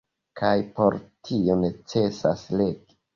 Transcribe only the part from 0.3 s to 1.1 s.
Kaj por